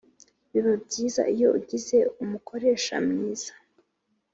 biba 0.51 0.73
byiza 0.85 1.21
iyo 1.33 1.47
ugize 1.57 1.97
umukoresha 2.23 2.95
mwiza 3.07 3.51